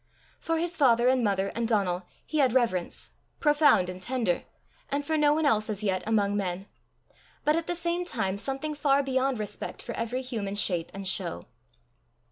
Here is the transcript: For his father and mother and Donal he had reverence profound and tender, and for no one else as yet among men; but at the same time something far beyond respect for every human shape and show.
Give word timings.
For 0.39 0.57
his 0.57 0.77
father 0.77 1.07
and 1.07 1.23
mother 1.23 1.51
and 1.53 1.67
Donal 1.67 2.07
he 2.25 2.39
had 2.39 2.53
reverence 2.53 3.11
profound 3.39 3.87
and 3.87 4.01
tender, 4.01 4.45
and 4.89 5.05
for 5.05 5.15
no 5.15 5.31
one 5.31 5.45
else 5.45 5.69
as 5.69 5.83
yet 5.83 6.01
among 6.07 6.35
men; 6.35 6.65
but 7.45 7.55
at 7.55 7.67
the 7.67 7.75
same 7.75 8.03
time 8.03 8.37
something 8.37 8.73
far 8.73 9.03
beyond 9.03 9.37
respect 9.37 9.79
for 9.83 9.93
every 9.93 10.23
human 10.23 10.55
shape 10.55 10.89
and 10.95 11.07
show. 11.07 11.43